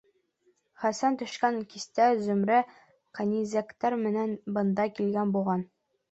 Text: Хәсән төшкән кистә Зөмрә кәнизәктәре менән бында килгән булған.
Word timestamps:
Хәсән 0.83 1.17
төшкән 1.17 1.57
кистә 1.73 2.07
Зөмрә 2.27 2.61
кәнизәктәре 3.19 3.99
менән 4.07 4.33
бында 4.57 4.87
килгән 5.01 5.35
булған. 5.37 5.63